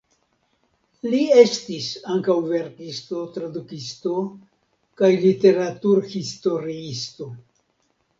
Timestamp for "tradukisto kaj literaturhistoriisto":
3.35-7.29